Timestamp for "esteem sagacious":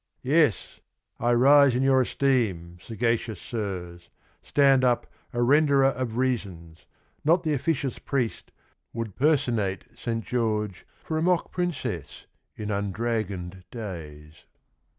2.01-3.39